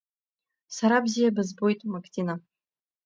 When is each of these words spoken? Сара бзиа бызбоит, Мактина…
Сара 0.75 0.97
бзиа 1.05 1.35
бызбоит, 1.35 1.79
Мактина… 1.93 2.35